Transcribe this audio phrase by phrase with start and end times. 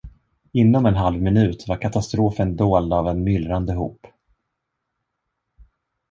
[0.51, 4.07] Inom en halv minut var katastrofen dold av en myllrande hop.